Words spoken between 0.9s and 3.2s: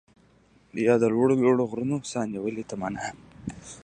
د لوړو لوړو غرونو، ساه نيولې تمنا يم